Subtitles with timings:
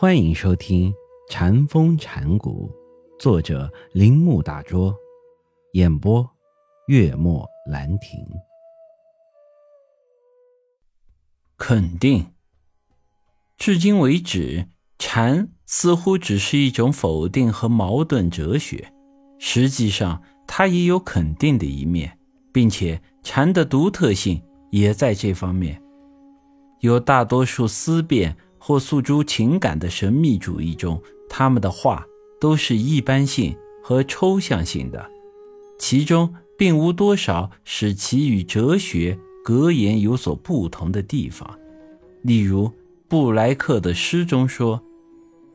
[0.00, 0.92] 欢迎收听
[1.28, 2.70] 《禅风禅谷，
[3.18, 4.94] 作者铃木大拙，
[5.72, 6.24] 演播
[6.86, 8.24] 月末兰亭。
[11.56, 12.24] 肯定，
[13.56, 14.68] 至今为止，
[15.00, 18.92] 禅似乎只是一种否定和矛盾哲学，
[19.40, 22.16] 实际上它也有肯定的一面，
[22.52, 24.40] 并且禅的独特性
[24.70, 25.82] 也在这方面。
[26.82, 28.36] 有大多数思辨。
[28.68, 32.06] 或诉诸情感的神秘主义中，他们的话
[32.38, 35.10] 都是一般性和抽象性的，
[35.78, 41.58] 其中并无多少使其与哲学格言有所不同的地方。
[42.20, 42.70] 例如，
[43.08, 44.82] 布莱克的诗中说：“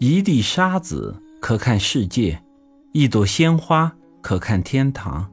[0.00, 2.42] 一粒沙子可看世界，
[2.90, 5.30] 一朵鲜花可看天堂。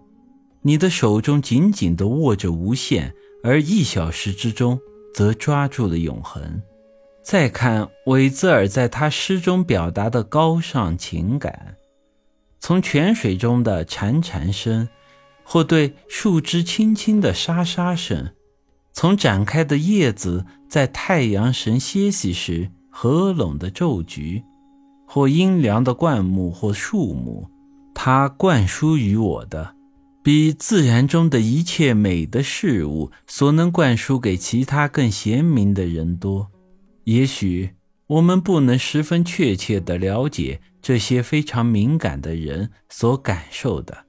[0.61, 4.79] 你的手中紧紧地握着无限，而一小时之中
[5.15, 6.61] 则抓住了永恒。”
[7.23, 11.77] 再看韦兹尔在他诗中表达的高尚情感，
[12.59, 14.89] 从泉水中的潺潺声，
[15.43, 18.33] 或对树枝轻轻的沙沙声，
[18.91, 24.43] 从展开的叶子在太阳神歇息时合拢的皱菊，
[25.07, 27.49] 或阴凉的灌木或树木，
[27.95, 29.75] 他灌输于我的，
[30.21, 36.49] 比自然中的一切美的事物所能灌输给其他更贤明的人多。
[37.05, 37.71] 也许
[38.07, 44.05] 我们不能十分确切地了解这些非常敏感的人所感受的，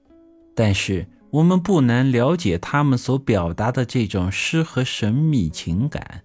[0.55, 6.23] 但是我们不难了解他们所表达的这种诗和神秘情感。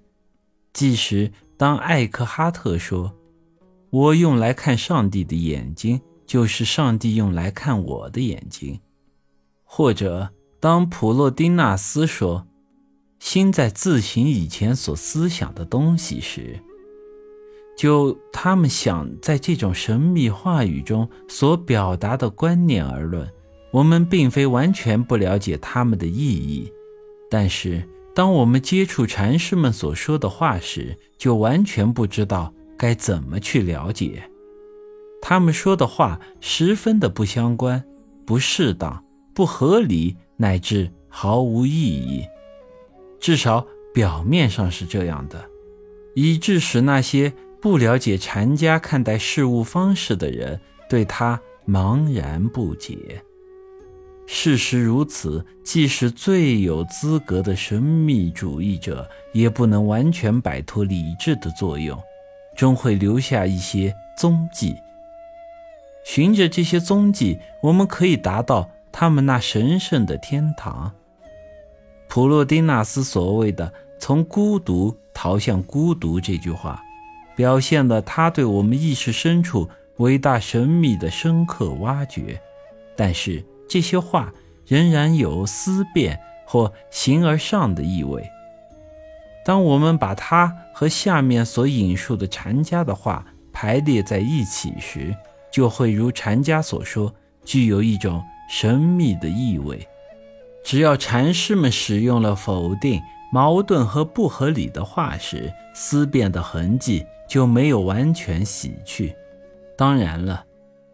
[0.72, 3.16] 即使当艾克哈特说
[3.90, 8.80] ：“我用来看上帝的眼睛，就是上帝用来看我的眼睛。”
[9.66, 12.46] 或者当普洛丁纳斯说。
[13.20, 16.60] 心在自省以前所思想的东西时，
[17.78, 23.30] 就他们想在这种神秘话语中所表达的观念而论，
[23.72, 26.72] 我们并非完全不了解他们的意义。
[27.30, 34.24] 但是，当我们接触禅师们所说的话时，就完全不知道该怎么去了解。
[35.22, 37.84] 他们说的话十分的不相关、
[38.26, 39.04] 不适当、
[39.34, 42.24] 不合理，乃至毫无意义。
[43.20, 45.46] 至少表面上是这样的，
[46.16, 50.60] 以致使那些不了解禅家看待事物方式的人
[50.90, 53.22] 对他茫然不解。
[54.26, 62.00] 事实如此，即使最有资格的神秘主义者，也不能完全摆脱理智的作用，
[62.56, 64.76] 终会留下一些踪迹。
[66.06, 70.94] 循着这些踪迹，我们可以达到他们那神圣的天堂。
[72.10, 73.72] 普洛丁纳斯所谓的
[74.02, 76.82] “从孤独逃向孤独”这句话，
[77.36, 82.42] 表现了他对我们意识深处伟大神秘的深刻挖掘。
[82.96, 84.34] 但是这些话
[84.66, 88.28] 仍然有思辨或形而上的意味。
[89.46, 95.16] 当我们把它和下面所引述的禅家的话排列在一起时，
[95.52, 97.14] 就会如禅家所说，
[97.46, 99.88] 具有一种神秘的意味。
[100.64, 109.16] 只要禅师们使用了否定、矛盾和不合理的话时，思辨的痕迹就没有完全洗去。
[109.78, 110.46] 当然了，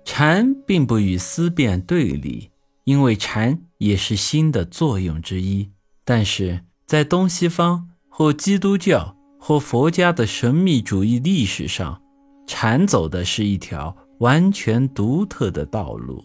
[0.04, 2.52] 禅并不与思辨对立，
[2.84, 5.72] 因为禅也是心的作用之一。
[6.04, 12.02] 但是在东西方或基督教或佛家的神秘主义历史上，
[12.46, 16.24] 禅走的是一条完全独特的道路。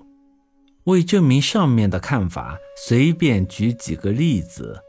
[0.90, 4.82] 为证明上面的看法，随便举几个例子。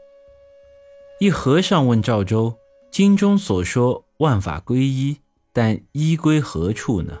[1.18, 2.54] 一和尚问赵州
[2.92, 5.16] ：“经中所说万法归一，
[5.52, 7.18] 但一归何处呢？”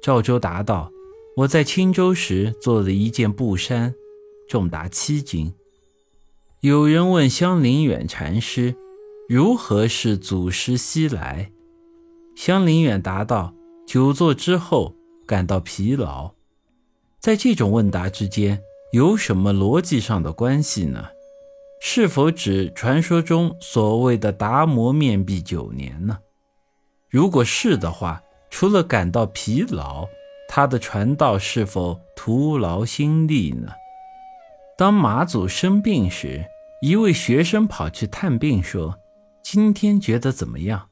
[0.00, 0.90] 赵州答道
[1.38, 3.94] ：“我在青州时做了一件布衫，
[4.48, 5.52] 重达七斤。”
[6.60, 8.74] 有人问香林远禅师
[9.28, 11.50] ：“如何是祖师西来？”
[12.36, 13.52] 香林远答道
[13.86, 14.94] ：“久坐之后
[15.26, 16.35] 感到疲劳。”
[17.20, 21.08] 在这种问答之间有什么逻辑上的关系呢？
[21.80, 26.18] 是否指传说中所谓的达摩面壁九年呢？
[27.10, 30.06] 如果是的话，除了感到疲劳，
[30.48, 33.72] 他的传道是否徒劳心力呢？
[34.78, 36.44] 当马祖生病时，
[36.80, 38.94] 一位学生跑去探病，说
[39.42, 40.88] ：“今天觉得怎么样？”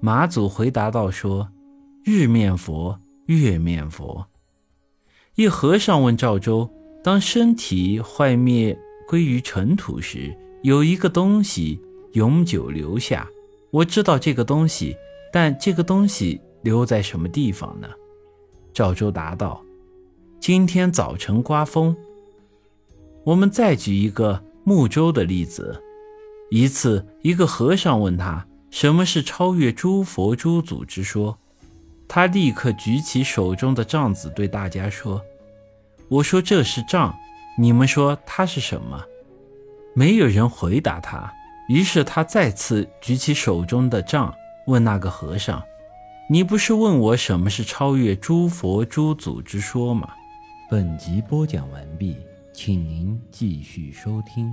[0.00, 1.48] 马祖回答道：“说
[2.04, 4.26] 日面佛，月面佛。”
[5.36, 6.70] 一和尚问赵州
[7.02, 8.78] ：“当身体坏灭
[9.08, 10.32] 归于尘土时，
[10.62, 11.80] 有一个东西
[12.12, 13.28] 永久留下。
[13.72, 14.96] 我知道这个东西，
[15.32, 17.88] 但这个东西留在什么地方呢？
[18.72, 19.60] 赵州答道
[20.38, 21.96] ：“今天早晨刮风。”
[23.26, 25.82] 我们再举一个木舟的例子。
[26.48, 31.36] 一次，一个和尚问他什么是超越诸佛诸祖之说，
[32.08, 35.20] 他立刻举起手中的杖子对大家说
[36.08, 37.14] ：“我说这是杖，
[37.58, 39.02] 你们说它是什么？”
[39.94, 41.32] 没有人回答他。
[41.68, 44.34] 于是他再次举起手中的杖，
[44.66, 45.62] 问那个和尚
[46.28, 50.12] ：“你不是问我什么是超越诸佛诸祖之说吗？”
[50.70, 52.16] 本集播讲完毕。
[52.52, 54.52] 请您继续收听。